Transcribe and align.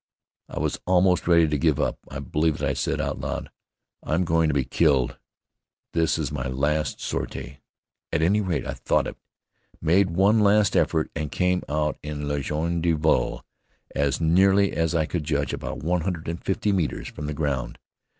I 0.49 0.57
was 0.57 0.79
almost 0.87 1.27
ready 1.27 1.47
to 1.47 1.57
give 1.59 1.79
up. 1.79 1.99
I 2.09 2.17
believe 2.17 2.57
that 2.57 2.67
I 2.69 2.73
said, 2.73 2.99
out 2.99 3.19
loud, 3.19 3.51
"I'm 4.01 4.25
going 4.25 4.47
to 4.47 4.53
be 4.55 4.65
killed. 4.65 5.19
This 5.93 6.17
is 6.17 6.31
my 6.31 6.47
last 6.47 6.99
sortie." 6.99 7.59
At 8.11 8.23
any 8.23 8.41
rate, 8.41 8.65
I 8.65 8.73
thought 8.73 9.05
it. 9.05 9.15
Made 9.79 10.09
one 10.09 10.39
last 10.39 10.75
effort 10.75 11.11
and 11.15 11.31
came 11.31 11.61
out 11.69 11.99
in 12.01 12.27
ligne 12.27 12.81
de 12.81 12.93
vol, 12.93 13.45
as 13.95 14.19
nearly 14.19 14.71
as 14.71 14.95
I 14.95 15.05
could 15.05 15.23
judge, 15.23 15.53
about 15.53 15.83
one 15.83 16.01
hundred 16.01 16.27
and 16.27 16.43
fifty 16.43 16.71
metres 16.71 17.07
from 17.09 17.27
the 17.27 17.35
ground. 17.35 17.77